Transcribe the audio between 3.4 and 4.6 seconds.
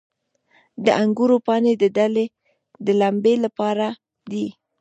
لپاره دي.